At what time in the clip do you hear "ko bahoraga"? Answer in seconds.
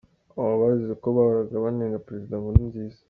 1.01-1.63